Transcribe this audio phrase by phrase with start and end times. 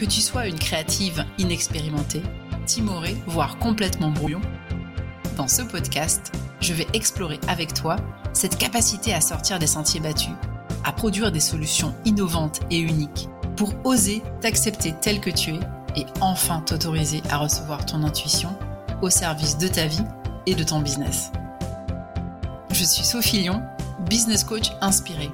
[0.00, 2.22] Que tu sois une créative inexpérimentée,
[2.64, 4.40] timorée, voire complètement brouillon,
[5.36, 6.32] dans ce podcast,
[6.62, 7.96] je vais explorer avec toi
[8.32, 10.32] cette capacité à sortir des sentiers battus,
[10.84, 13.28] à produire des solutions innovantes et uniques
[13.58, 15.60] pour oser t'accepter tel que tu es
[15.96, 18.56] et enfin t'autoriser à recevoir ton intuition
[19.02, 20.04] au service de ta vie
[20.46, 21.30] et de ton business.
[22.72, 23.62] Je suis Sophie Lyon,
[24.08, 25.30] business coach inspirée.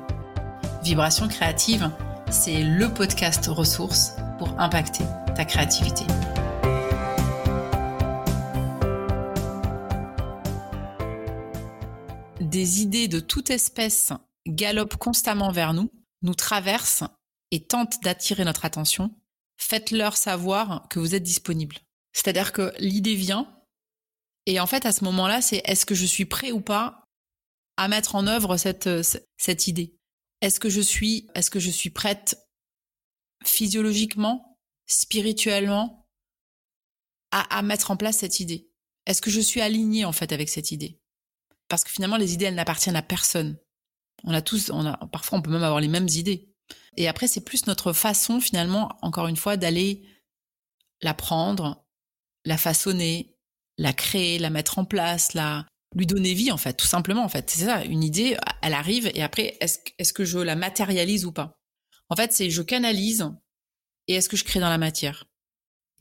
[0.83, 1.89] Vibration créative,
[2.31, 5.05] c'est le podcast ressource pour impacter
[5.35, 6.05] ta créativité.
[12.41, 14.13] Des idées de toute espèce
[14.47, 15.91] galopent constamment vers nous,
[16.23, 17.05] nous traversent
[17.51, 19.15] et tentent d'attirer notre attention.
[19.59, 21.77] Faites-leur savoir que vous êtes disponible.
[22.13, 23.53] C'est-à-dire que l'idée vient,
[24.47, 27.05] et en fait, à ce moment-là, c'est est-ce que je suis prêt ou pas
[27.77, 28.89] à mettre en œuvre cette,
[29.37, 29.97] cette idée?
[30.41, 32.46] Est-ce que je suis, est-ce que je suis prête
[33.57, 36.07] physiologiquement, spirituellement,
[37.33, 38.71] à, mettre en place cette idée?
[39.07, 41.01] Est-ce que je suis alignée en fait avec cette idée?
[41.69, 43.59] Parce que finalement, les idées, elles n'appartiennent à personne.
[44.25, 44.71] On a tous,
[45.13, 46.53] parfois, on peut même avoir les mêmes idées.
[46.97, 50.07] Et après, c'est plus notre façon, finalement, encore une fois, d'aller
[51.03, 51.85] la prendre,
[52.45, 53.37] la façonner,
[53.79, 57.29] la créer, la mettre en place, la lui donner vie, en fait, tout simplement, en
[57.29, 57.49] fait.
[57.51, 61.33] C'est ça, une idée, elle arrive, et après, est-ce est que je la matérialise ou
[61.33, 61.59] pas?
[62.09, 63.31] En fait, c'est je canalise
[64.09, 65.27] et est-ce que je crée dans la matière?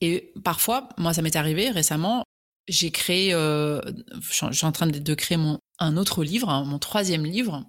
[0.01, 2.23] Et parfois, moi, ça m'est arrivé récemment,
[2.67, 3.81] j'ai créé, euh,
[4.21, 7.67] je suis en train de créer mon, un autre livre, hein, mon troisième livre.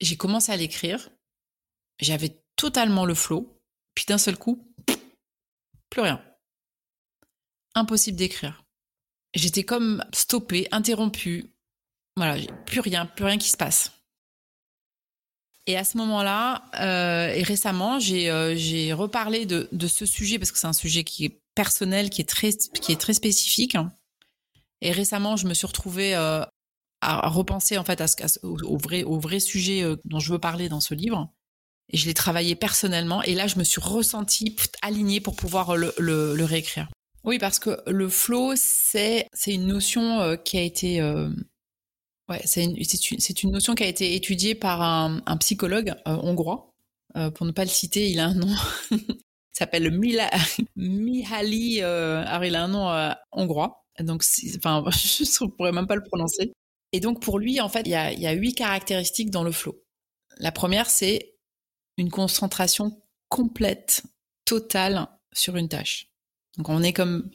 [0.00, 1.10] J'ai commencé à l'écrire,
[2.00, 3.60] j'avais totalement le flot,
[3.94, 4.74] puis d'un seul coup,
[5.90, 6.22] plus rien.
[7.74, 8.64] Impossible d'écrire.
[9.34, 11.54] J'étais comme stoppée, interrompue.
[12.16, 14.01] Voilà, plus rien, plus rien qui se passe.
[15.66, 20.50] Et à ce moment-là, euh, et récemment, j'ai euh, reparlé de, de ce sujet parce
[20.50, 23.76] que c'est un sujet qui est personnel, qui est très qui est très spécifique.
[24.80, 26.44] Et récemment, je me suis retrouvée euh,
[27.00, 30.38] à repenser en fait à ce, au, vrai au vrai sujet euh, dont je veux
[30.38, 31.32] parler dans ce livre.
[31.90, 33.22] Et je l'ai travaillé personnellement.
[33.22, 36.88] Et là, je me suis ressentie alignée pour pouvoir le, le, le réécrire.
[37.24, 41.00] Oui, parce que le flow, c'est une notion euh, qui a été
[42.28, 46.72] Ouais, c'est une, une, notion qui a été étudiée par un, un psychologue euh, hongrois.
[47.16, 48.54] Euh, pour ne pas le citer, il a un nom.
[48.90, 49.18] il
[49.52, 50.30] s'appelle Mila,
[50.76, 51.82] Mihaly.
[51.82, 53.84] Euh, alors, il a un nom euh, hongrois.
[54.00, 54.24] Donc,
[54.56, 56.52] enfin, je ne pourrais même pas le prononcer.
[56.92, 59.52] Et donc, pour lui, en fait, il y a, y a huit caractéristiques dans le
[59.52, 59.82] flow.
[60.38, 61.34] La première, c'est
[61.98, 64.02] une concentration complète,
[64.44, 66.08] totale sur une tâche.
[66.56, 67.30] Donc, on est comme,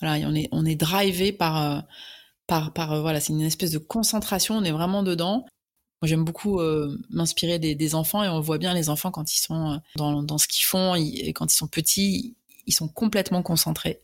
[0.00, 1.84] voilà, on est, on est drivé par
[2.48, 4.56] par, par euh, voilà, c'est une espèce de concentration.
[4.56, 5.44] On est vraiment dedans.
[6.02, 9.32] Moi, j'aime beaucoup euh, m'inspirer des, des, enfants et on voit bien les enfants quand
[9.32, 12.36] ils sont euh, dans, dans ce qu'ils font, et quand ils sont petits,
[12.66, 14.00] ils sont complètement concentrés.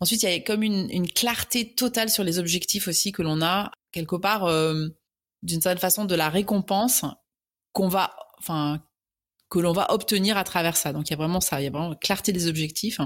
[0.00, 3.42] Ensuite, il y a comme une, une clarté totale sur les objectifs aussi que l'on
[3.42, 4.48] a quelque part
[5.42, 7.04] d'une certaine façon de la récompense
[7.72, 8.82] qu'on va, enfin,
[9.48, 10.92] que l'on va obtenir à travers ça.
[10.92, 13.00] Donc il y a vraiment ça, il y a vraiment clarté des objectifs.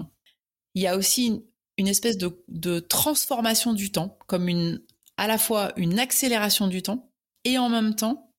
[0.75, 1.44] Il y a aussi
[1.78, 4.82] une espèce de, de transformation du temps, comme une,
[5.16, 7.10] à la fois une accélération du temps
[7.44, 8.32] et en même temps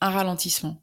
[0.00, 0.82] un ralentissement.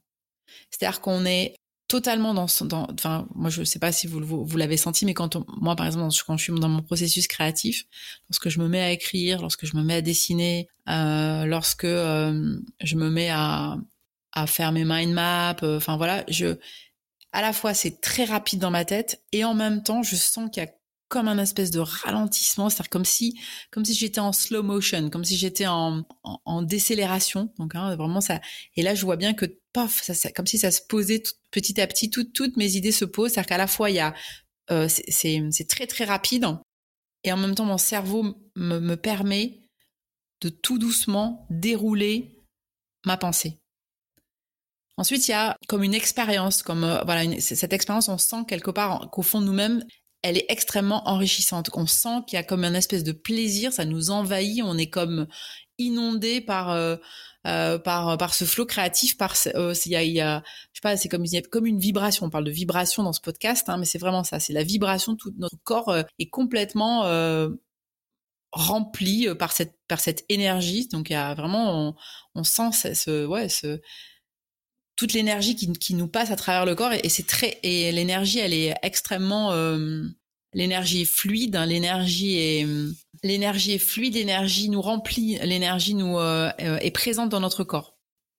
[0.70, 1.56] C'est-à-dire qu'on est
[1.88, 5.38] totalement dans, dans enfin moi je sais pas si vous vous, l'avez senti mais quand
[5.62, 7.86] moi par exemple quand je suis dans mon processus créatif
[8.28, 12.58] lorsque je me mets à écrire lorsque je me mets à dessiner euh, lorsque euh,
[12.82, 13.78] je me mets à
[14.34, 16.58] à faire mes mind maps euh, enfin voilà je
[17.32, 20.50] à la fois c'est très rapide dans ma tête et en même temps je sens
[20.52, 20.72] qu'il y a
[21.08, 23.40] comme un espèce de ralentissement, c'est-à-dire comme si,
[23.72, 26.04] comme si j'étais en slow motion, comme si j'étais en,
[26.64, 27.54] décélération.
[27.60, 28.42] Donc hein, vraiment ça.
[28.76, 31.22] Et là, je vois bien que paf, comme si ça se posait
[31.52, 33.34] petit à petit, toutes mes idées se posent.
[33.34, 34.14] C'est-à-dire qu'à la fois il y a,
[34.72, 36.48] euh, c'est très très rapide,
[37.24, 39.62] et en même temps mon cerveau me, me permet
[40.42, 42.36] de tout doucement dérouler
[43.06, 43.60] ma pensée.
[44.98, 48.72] Ensuite, il y a comme une expérience, comme euh, voilà, cette expérience, on sent quelque
[48.72, 49.84] part qu'au fond de nous-mêmes,
[50.26, 51.70] elle est extrêmement enrichissante.
[51.76, 54.90] On sent qu'il y a comme un espèce de plaisir, ça nous envahit, on est
[54.90, 55.28] comme
[55.78, 56.96] inondé par euh,
[57.46, 60.42] euh, par par ce flot créatif, par euh, il y a, y a,
[60.74, 62.26] je sais pas, c'est comme comme une vibration.
[62.26, 65.16] On parle de vibration dans ce podcast, hein, mais c'est vraiment ça, c'est la vibration.
[65.16, 67.04] Tout notre corps euh, est complètement
[68.52, 70.88] rempli par cette par cette énergie.
[70.88, 71.96] Donc il y a vraiment,
[72.34, 73.80] on, sent ce, ouais ce
[74.96, 78.40] toute l'énergie qui, qui, nous passe à travers le corps et, c'est très et l'énergie
[78.40, 80.04] elle est extrêmement euh,
[80.54, 82.68] l'énergie est fluide hein, l'énergie est
[83.24, 87.98] l'énergie est fluide l'énergie nous remplit l'énergie nous euh, euh, est présente dans notre corps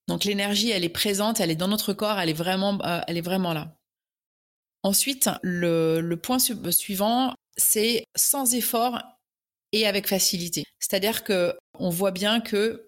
[0.08, 3.22] donc l'énergie elle est présente elle est dans notre corps elle est vraiment elle est
[3.22, 3.76] vraiment là
[4.86, 9.02] Ensuite, le, le point suivant, c'est sans effort
[9.72, 10.62] et avec facilité.
[10.78, 12.85] C'est-à-dire que on voit bien que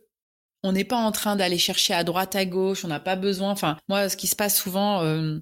[0.62, 2.84] on n'est pas en train d'aller chercher à droite, à gauche.
[2.84, 3.50] On n'a pas besoin.
[3.50, 5.38] Enfin, moi, ce qui se passe souvent, euh,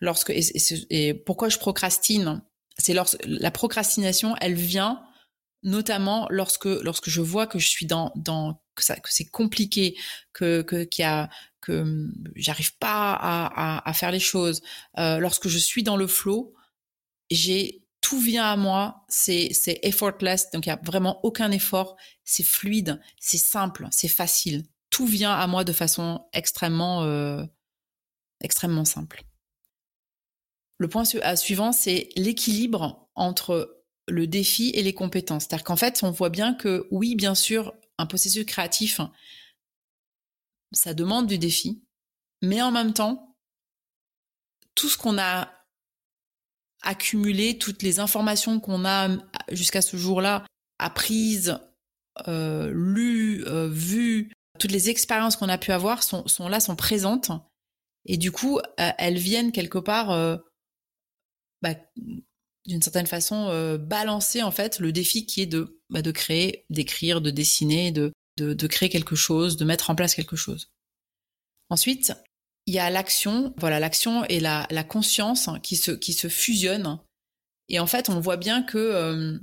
[0.00, 2.42] lorsque et, pourquoi je procrastine,
[2.78, 5.02] c'est lorsque la procrastination, elle vient
[5.62, 9.96] notamment lorsque lorsque je vois que je suis dans dans que ça que c'est compliqué,
[10.32, 11.28] que que qu'il y a
[11.60, 14.62] que hum, j'arrive pas à, à, à, faire les choses.
[14.98, 16.54] Euh, lorsque je suis dans le flow,
[17.30, 19.50] j'ai tout vient à moi, c'est
[19.82, 24.64] effortless, donc il y a vraiment aucun effort, c'est fluide, c'est simple, c'est facile.
[24.88, 27.44] Tout vient à moi de façon extrêmement euh,
[28.40, 29.24] extrêmement simple.
[30.78, 35.44] Le point suivant, c'est l'équilibre entre le défi et les compétences.
[35.44, 39.00] C'est-à-dire qu'en fait, on voit bien que oui, bien sûr, un processus créatif,
[40.72, 41.84] ça demande du défi,
[42.40, 43.36] mais en même temps,
[44.74, 45.52] tout ce qu'on a
[46.82, 49.08] accumulé, toutes les informations qu'on a
[49.52, 50.44] jusqu'à ce jour-là
[50.78, 51.58] apprises,
[52.28, 56.76] euh, lues, euh, vues, toutes les expériences qu'on a pu avoir sont, sont là, sont
[56.76, 57.30] présentes.
[58.06, 60.36] Et du coup, euh, elles viennent quelque part euh,
[61.62, 61.74] bah,
[62.66, 66.64] d'une certaine façon euh, balancer en fait le défi qui est de bah, de créer,
[66.70, 70.70] d'écrire, de dessiner, de, de, de créer quelque chose, de mettre en place quelque chose.
[71.68, 72.12] Ensuite,
[72.70, 77.00] il y a l'action, voilà l'action et la, la conscience qui se qui se fusionnent.
[77.68, 79.38] Et en fait, on voit bien que euh,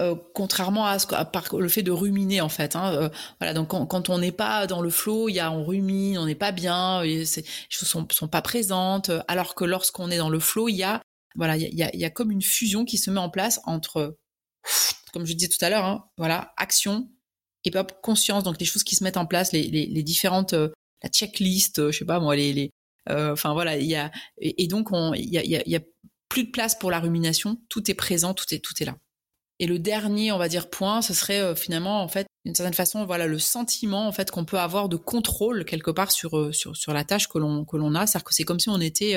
[0.00, 2.74] euh, contrairement à, ce, à le fait de ruminer en fait.
[2.74, 3.08] Hein, euh,
[3.38, 6.18] voilà, donc quand, quand on n'est pas dans le flow, il y a on rumine,
[6.18, 7.24] on n'est pas bien, les
[7.68, 9.12] choses sont, sont pas présentes.
[9.28, 11.02] Alors que lorsqu'on est dans le flow, il y a
[11.36, 14.18] voilà, il y a, y a, comme une fusion qui se met en place entre,
[15.12, 17.08] comme je disais tout à l'heure, hein, voilà, action
[17.64, 20.54] et hop, conscience, donc les choses qui se mettent en place, les, les, les différentes,
[20.54, 20.70] euh,
[21.02, 22.70] la checklist, euh, je sais pas moi, les, les
[23.08, 25.80] euh, enfin voilà, il y a et, donc il y a, y, a, y a
[26.28, 28.96] plus de place pour la rumination, tout est présent, tout est tout est là.
[29.58, 32.74] Et le dernier, on va dire point, ce serait euh, finalement en fait d'une certaine
[32.74, 36.76] façon, voilà, le sentiment en fait qu'on peut avoir de contrôle quelque part sur sur
[36.76, 39.16] sur la tâche que l'on que l'on a, c'est-à-dire que c'est comme si on était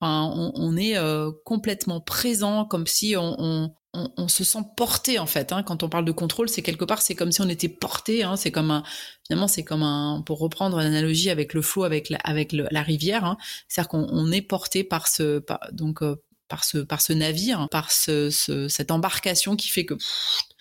[0.00, 5.18] Enfin, on, on, est euh, complètement présent, comme si on, on, on, se sent porté
[5.18, 5.52] en fait.
[5.52, 5.62] Hein.
[5.62, 8.22] Quand on parle de contrôle, c'est quelque part, c'est comme si on était porté.
[8.22, 8.36] Hein.
[8.36, 8.82] C'est comme un,
[9.26, 13.24] finalement, c'est comme un, pour reprendre l'analogie avec le flot, avec la, avec la rivière.
[13.24, 13.36] Hein.
[13.68, 15.42] C'est-à-dire qu'on est porté par ce,
[15.72, 16.16] donc euh,
[16.48, 19.94] par ce, par ce navire, par ce, ce, cette embarcation qui fait que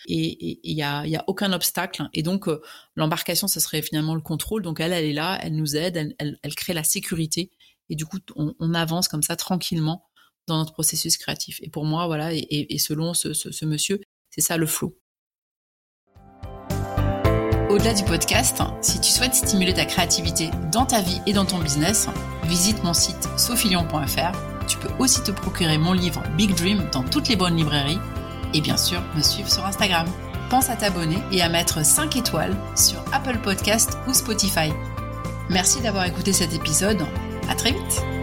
[0.08, 2.08] et il y a, y a aucun obstacle.
[2.14, 2.62] Et donc euh,
[2.96, 4.64] l'embarcation, ce serait finalement le contrôle.
[4.64, 7.52] Donc elle, elle est là, elle nous aide, elle, elle, elle crée la sécurité
[7.90, 10.09] et du coup, on, on, avance comme ça tranquillement
[10.50, 11.60] dans notre processus créatif.
[11.64, 14.96] Et pour moi, voilà, et, selon ce monsieur, c'est ça le flow.
[17.70, 21.60] Au-delà du podcast, si tu souhaites stimuler ta créativité dans ta vie et dans ton
[21.60, 22.08] business,
[22.46, 24.66] visite mon site sophilion.fr.
[24.68, 28.00] Tu peux aussi te procurer mon livre Big Dream dans toutes les bonnes librairies
[28.56, 30.08] et bien sûr me suivre sur Instagram.
[30.50, 34.74] Pense à t'abonner et à mettre 5 étoiles sur Apple Podcast ou Spotify.
[35.52, 37.06] Merci d'avoir écouté cet épisode
[37.50, 38.19] à très vite